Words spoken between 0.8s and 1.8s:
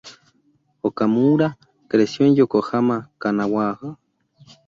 Okamura